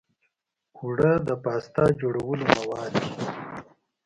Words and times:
اوړه 0.79 1.11
د 1.27 1.29
پاستا 1.43 1.83
جوړولو 2.01 2.45
مواد 2.57 2.91
دي 3.01 3.11